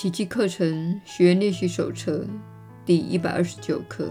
[0.00, 2.26] 奇迹课程学员练习手册
[2.86, 4.10] 第一百二十九课。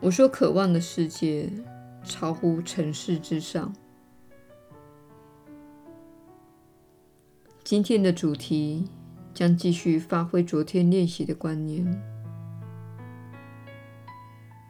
[0.00, 1.50] 我所渴望的世界，
[2.02, 3.70] 超乎尘世之上。
[7.62, 8.88] 今天的主题
[9.34, 11.84] 将继续发挥昨天练习的观念。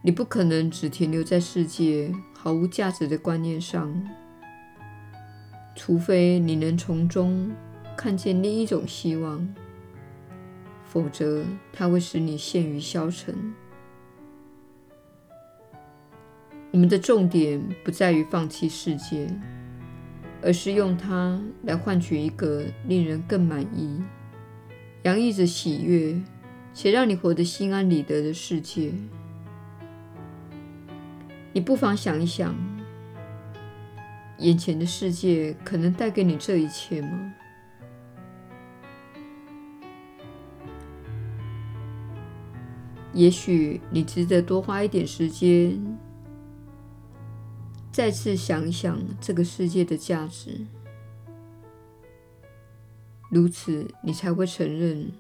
[0.03, 3.95] 你不可能只停留在世界毫无价值的观念上，
[5.77, 7.49] 除非你能从中
[7.97, 9.49] 看见另一种希望，
[10.85, 13.55] 否则它会使你陷于消沉。
[16.73, 19.29] 我们的重点不在于放弃世界，
[20.43, 24.03] 而是用它来换取一个令人更满意、
[25.03, 26.21] 洋溢着喜悦
[26.73, 28.93] 且让你活得心安理得的世界。
[31.53, 32.55] 你不妨想一想，
[34.39, 37.35] 眼前的世界可能带给你这一切吗？
[43.15, 45.99] 也许你值得多花一点时间，
[47.93, 50.67] 再次想想这个世界的价值，
[53.31, 55.13] 如此你才会承认，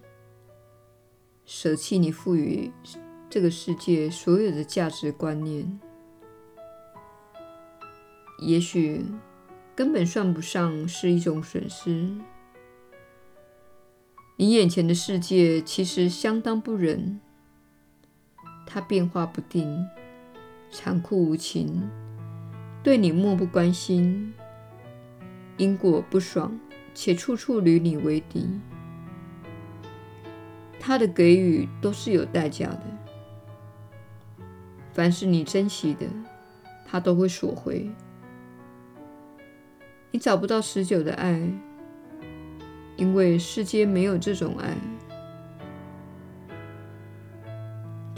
[1.44, 2.72] 舍弃你赋予
[3.28, 5.78] 这个世界所有的价值观念。
[8.38, 9.04] 也许
[9.76, 12.10] 根本算不上是一种损失。
[14.38, 17.20] 你眼前的世界其实相当不忍，
[18.66, 19.86] 它变化不定，
[20.70, 21.88] 残酷无情，
[22.82, 24.32] 对你漠不关心，
[25.56, 26.58] 因果不爽，
[26.94, 28.48] 且处处与你为敌。
[30.80, 32.82] 它的给予都是有代价的，
[34.92, 36.06] 凡是你珍惜的，
[36.86, 37.88] 它都会索回。
[40.10, 41.40] 你找不到持久的爱，
[42.96, 44.76] 因为世间没有这种爱。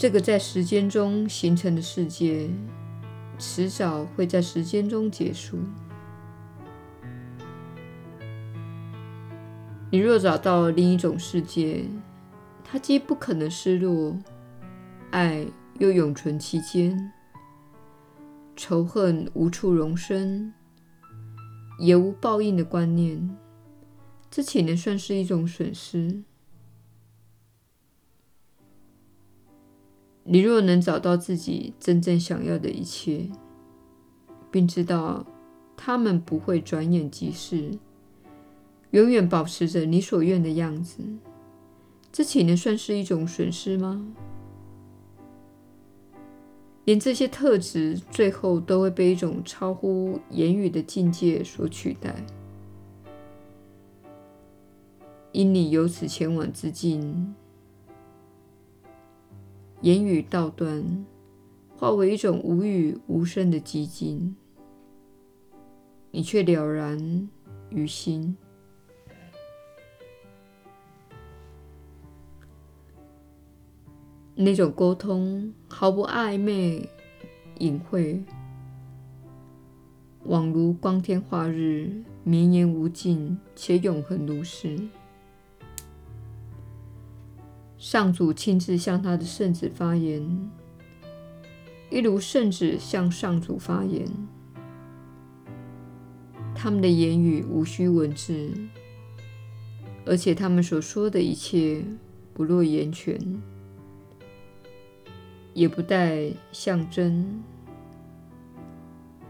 [0.05, 2.47] 这个在时间中形成的世界，
[3.39, 5.57] 迟早会在时间中结束。
[9.89, 11.85] 你若找到另一种世界，
[12.63, 14.15] 它既不可能失落，
[15.09, 15.43] 爱
[15.79, 17.11] 又永存其间，
[18.55, 20.53] 仇恨无处容身。
[21.79, 23.35] 也无报应的观念，
[24.29, 26.21] 这岂能算是一种损失？
[30.35, 33.29] 你若能找到自己真正想要的一切，
[34.51, 35.25] 并知道
[35.77, 37.71] 他们不会转眼即逝，
[38.91, 41.01] 永远保持着你所愿的样子，
[42.11, 44.05] 这岂能算是一种损失吗？
[46.83, 52.13] 连这些特质最后都会被一种超乎言语的境界所取代。
[55.31, 57.33] 因你由此前往之境，
[59.85, 61.05] 言语道断，
[61.77, 64.35] 化为一种无语无声的寂静，
[66.09, 67.29] 你却了然
[67.69, 68.35] 于心。
[74.33, 76.89] 那种沟通毫不暧昧、
[77.59, 78.23] 隐晦，
[80.25, 84.79] 宛如光天化日、绵延无尽且永恒如是。
[87.87, 90.49] 上主亲自向他的圣子发言，
[91.91, 94.07] 一如圣子向上主发言。
[96.55, 98.51] 他们的言语无需文字，
[100.03, 101.85] 而且他们所说的一切
[102.33, 103.19] 不落言诠。
[105.53, 107.43] 也不带象征，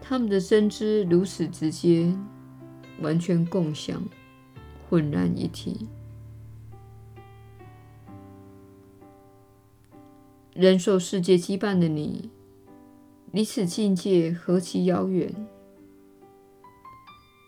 [0.00, 2.10] 他们的真知如此直接，
[3.02, 4.02] 完全共享，
[4.88, 5.86] 浑然一体。
[10.58, 12.30] 人受世界羁绊的你，
[13.30, 15.30] 离此境界何其遥远！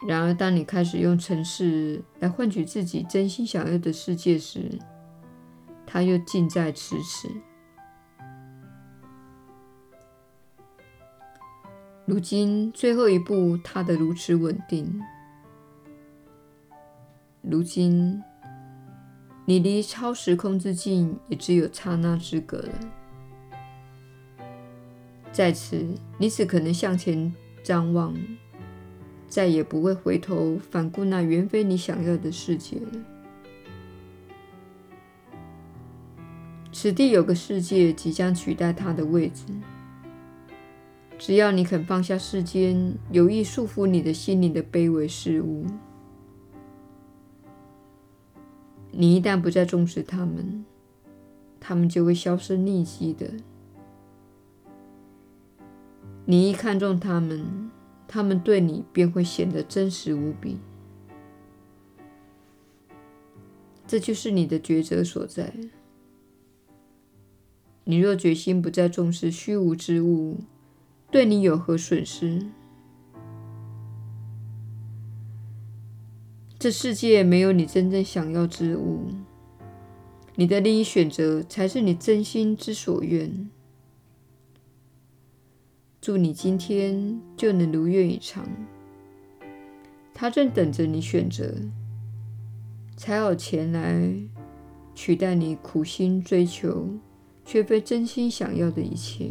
[0.06, 4.78] 然而，当你开始用尘世来换取自己真心想要的世界时，
[5.86, 7.28] 它又近在咫尺。
[12.04, 15.02] 如今最后一步踏得如此稳定，
[17.40, 18.22] 如今
[19.46, 22.97] 你离超时空之境也只有刹那之隔了。
[25.38, 25.86] 在此，
[26.18, 27.32] 你只可能向前
[27.62, 28.12] 张望，
[29.28, 32.88] 再也不会回头反顾那原非你想要的世界了。
[36.72, 39.44] 此地有个世界即将取代它的位置。
[41.16, 45.64] 只要你肯放下世间有意束缚你的心灵的卑微事物，
[48.90, 50.64] 你一旦不再重视他们，
[51.60, 53.30] 他们就会销声匿迹的。
[56.30, 57.70] 你一看重他们，
[58.06, 60.58] 他们对你便会显得真实无比。
[63.86, 65.54] 这就是你的抉择所在。
[67.84, 70.40] 你若决心不再重视虚无之物，
[71.10, 72.44] 对你有何损失？
[76.58, 79.06] 这世界没有你真正想要之物，
[80.34, 83.48] 你的另一选择才是你真心之所愿。
[86.00, 88.48] 祝你今天就能如愿以偿，
[90.14, 91.54] 他正等着你选择，
[92.96, 94.12] 才好前来
[94.94, 96.88] 取代你苦心追求
[97.44, 99.30] 却非真心想要的一切。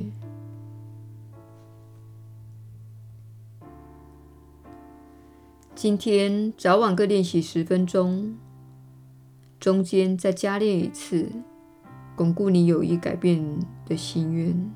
[5.74, 8.36] 今天早晚各练习十分钟，
[9.58, 11.32] 中间再加练一次，
[12.16, 14.70] 巩固你有意改变的心愿。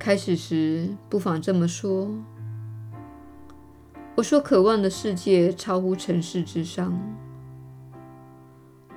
[0.00, 2.10] 开始时不妨这么说
[4.16, 6.98] ：“我所渴望的世界超乎尘世之上。”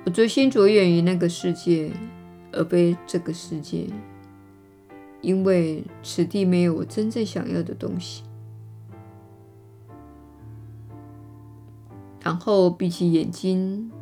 [0.06, 1.92] 我决心着眼于那个世界，
[2.52, 3.86] 而非这个世界，
[5.20, 8.22] 因为此地没有我真正想要的东西。
[12.22, 13.92] 然后闭起眼睛，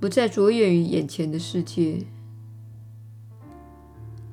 [0.00, 2.04] 不再着眼于眼前的世界。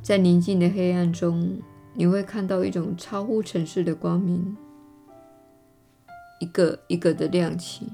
[0.01, 1.59] 在宁静的黑暗中，
[1.99, 4.55] 你会看到一种超乎尘世的光明，
[6.39, 7.91] 一个一个的亮起。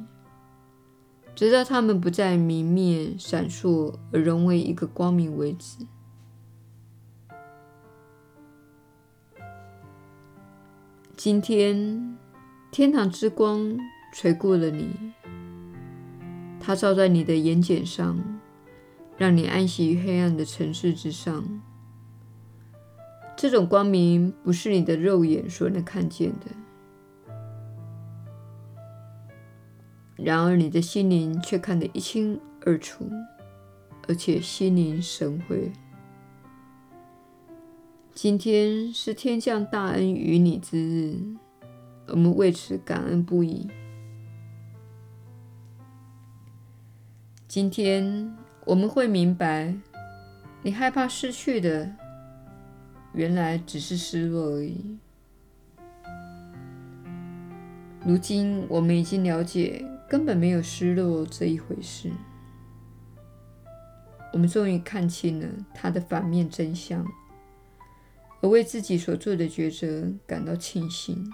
[1.33, 5.87] 直到它们不再明灭、闪烁，而融为一个光明为止。
[11.17, 12.15] 今天，
[12.71, 13.75] 天堂之光
[14.13, 14.87] 垂过了你，
[16.59, 18.23] 它照在你的眼睑上，
[19.17, 21.43] 让你安息于黑暗的尘世之上。
[23.35, 26.47] 这种光明不是你的肉眼所能看见的。
[30.15, 33.09] 然而，你的心灵却看得一清二楚，
[34.07, 35.71] 而且心领神会。
[38.13, 41.19] 今天是天降大恩于你之日，
[42.07, 43.67] 我们为此感恩不已。
[47.45, 48.33] 今天
[48.63, 49.75] 我们会明白，
[50.63, 51.93] 你害怕失去的，
[53.15, 54.97] 原来只是失落而已。
[58.05, 59.83] 如今，我们已经了解。
[60.07, 62.11] 根本没有失落这一回事。
[64.31, 67.03] 我们终于看清了它的反面真相，
[68.41, 71.27] 而为自己所做的抉择感到庆幸。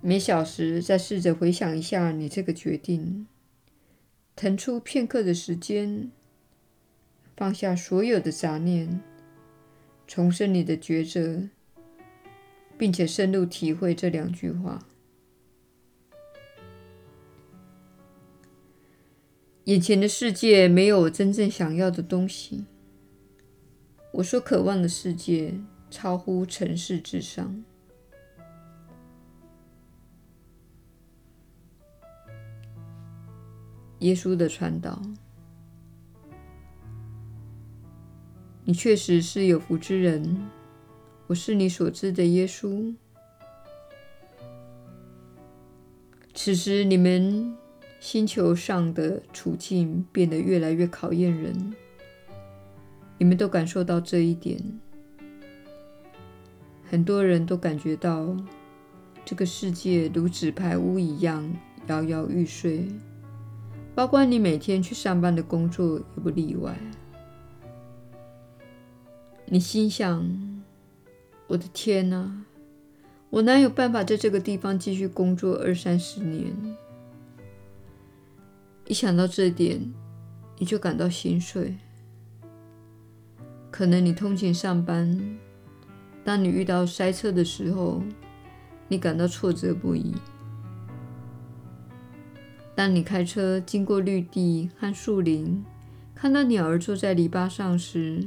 [0.00, 3.26] 每小时再试着回想一下你这个决定，
[4.36, 6.12] 腾出片刻的时间，
[7.42, 9.00] 放下所有的杂念，
[10.06, 11.48] 重申你的抉择，
[12.78, 14.78] 并且深入体会这两句话。
[19.64, 22.64] 眼前的世界没有我真正想要的东西。
[24.12, 25.52] 我所渴望的世界
[25.90, 27.64] 超乎尘世之上。
[33.98, 35.02] 耶稣的传导，
[38.64, 40.48] 你确实是有福之人。
[41.26, 42.94] 我是你所知的耶稣。
[46.34, 47.56] 此时你们。
[48.02, 51.72] 星球上的处境变得越来越考验人，
[53.16, 54.60] 你们都感受到这一点。
[56.82, 58.36] 很多人都感觉到
[59.24, 61.48] 这个世界如纸牌屋一样
[61.86, 62.88] 摇摇欲坠，
[63.94, 66.76] 包括你每天去上班的工作也不例外。
[69.52, 70.26] 你心想
[71.46, 72.42] ：“我的天哪，
[73.28, 76.50] 我哪有办法在这个地方继续工作二三十年？”
[78.88, 79.92] 一想到这点，
[80.56, 81.76] 你就感到心碎。
[83.70, 85.38] 可能你通勤上班，
[86.24, 88.02] 当你遇到塞车的时候，
[88.88, 90.14] 你感到挫折不已；
[92.74, 95.62] 当你开车经过绿地和树林，
[96.14, 98.26] 看到鸟儿坐在篱笆上时，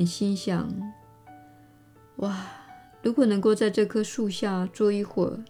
[0.00, 0.66] 你心想
[2.16, 2.46] ：“哇，
[3.02, 5.44] 如果能够在这棵树下坐一会儿，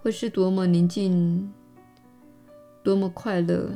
[0.00, 1.52] 会是多么宁静！”
[2.84, 3.68] 多么快乐！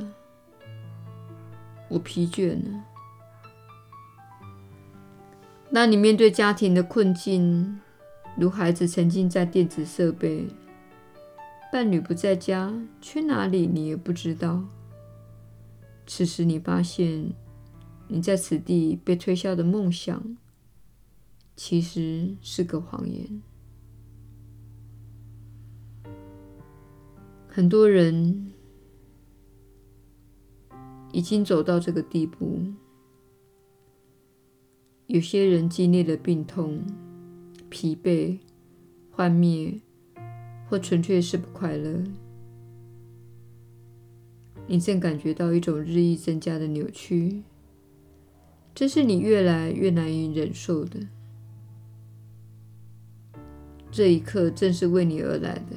[1.89, 2.85] 我疲倦了。
[5.73, 7.81] 当你面对家庭的困境，
[8.37, 10.47] 如孩子沉浸在电子设备，
[11.73, 14.63] 伴侣不在家，去哪里你也不知道。
[16.07, 17.33] 此时你发现，
[18.15, 20.37] 你在此地被推销的梦想，
[21.57, 23.41] 其实是个谎言。
[27.49, 28.53] 很多人
[31.11, 32.61] 已经走到这个地步，
[35.07, 36.83] 有些人经历了病痛、
[37.71, 38.39] 疲惫、
[39.11, 39.81] 幻灭，
[40.69, 42.05] 或纯粹是不快乐。
[44.67, 47.43] 你正感觉到一种日益增加的扭曲，
[48.75, 51.01] 这是你越来越难以忍受的。
[53.91, 55.77] 这一刻正是为你而来的。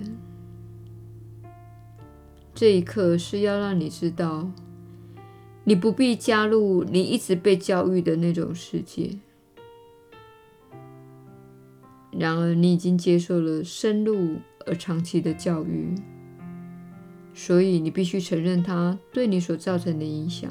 [2.54, 4.50] 这一刻是要让你知道，
[5.66, 9.18] 你不必加入你一直被教育的那种世界。
[12.18, 15.94] 然而，你已经接受了深入而长期的教育，
[17.34, 20.50] 所以你必须承认它对你所造成的影响。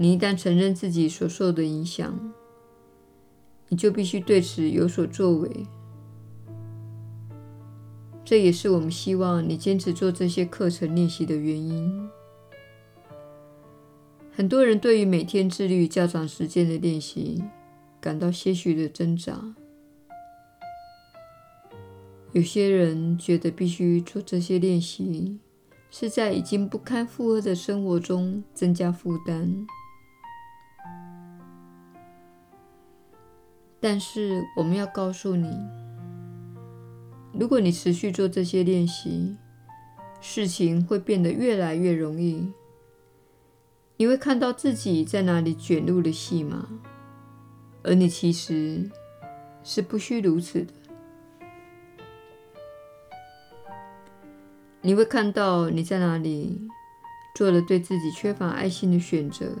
[0.00, 2.32] 你一旦承认自己所受的影响，
[3.68, 5.50] 你就必须对此有所作为。
[8.24, 12.08] 这也是我们希望你坚持做这些课程练习的原因。
[14.32, 17.44] 很多人对于每天自律较长时间的练习
[18.00, 19.54] 感到些许的挣扎。
[22.32, 25.38] 有些人觉得必须做这些练习，
[25.90, 29.66] 是在已经不堪负荷的生活中增加负担。
[33.80, 35.50] 但是我们要告诉你，
[37.32, 39.36] 如果你持续做这些练习，
[40.20, 42.52] 事情会变得越来越容易。
[43.96, 46.68] 你会看到自己在哪里卷入了戏码，
[47.82, 48.90] 而你其实
[49.64, 50.72] 是不需如此的。
[54.82, 56.68] 你会看到你在哪里
[57.34, 59.52] 做了对自己缺乏爱心的选择。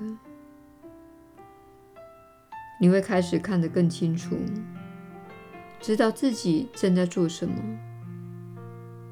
[2.82, 4.34] 你会开始看得更清楚，
[5.80, 7.54] 知道自己正在做什么，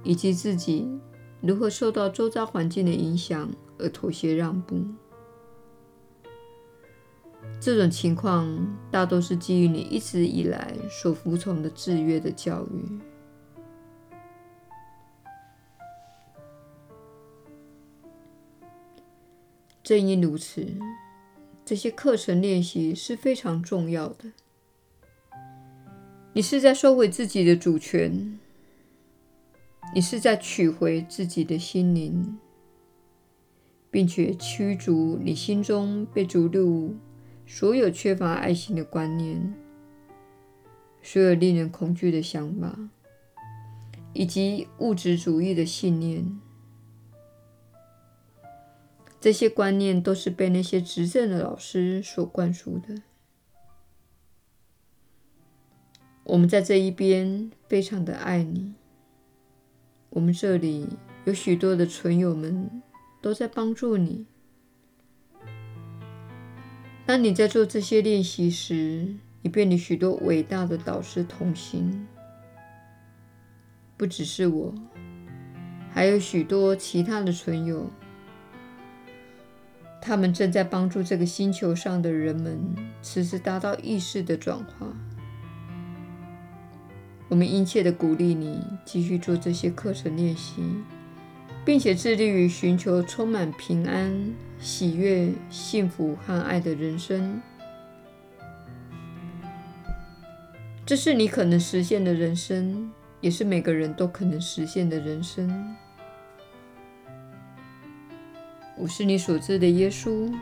[0.03, 0.89] 以及自己
[1.43, 4.83] 如何受到周遭环境的影响而妥协让步。
[7.61, 8.49] 这种情况
[8.91, 12.99] 大多是基于你一直以来所服从的制约的教育。
[19.83, 20.67] 正因如此。
[21.69, 24.33] 这些课程练习是非常重要的。
[26.33, 28.39] 你是在收回自己的主权，
[29.95, 32.39] 你是在取回自己的心灵，
[33.91, 36.97] 并且驱逐你心中被逐入
[37.47, 39.53] 所有缺乏爱心的观念，
[41.03, 42.79] 所有令人恐惧的想法，
[44.15, 46.41] 以及物质主义的信念。
[49.21, 53.03] 这些观念都是被那些执政的老师所灌输的。
[56.25, 58.75] 我们在这一边非常的爱你。
[60.11, 60.87] 我们这里
[61.25, 62.83] 有许多的存友们
[63.21, 64.27] 都在帮助你。
[67.05, 72.07] 当你在做这些练习时，你便与许多伟大的导师同行，
[73.97, 74.75] 不只是我，
[75.91, 77.91] 还有许多其他的存友。
[80.09, 82.59] 他们正在帮助这个星球上的人们，
[83.03, 84.87] 此时达到意识的转化。
[87.29, 90.63] 我们殷切地鼓励你继续做这些课程练习，
[91.63, 97.43] 并且致力于寻求充满平安、喜悦、幸福和爱的人生。
[100.87, 105.77] 这是你可能实现的人生，也是每个人都可能实现的人生。
[108.79, 110.33] 我是你所知的耶稣。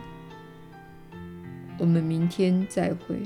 [1.79, 3.17] 我们明天再会。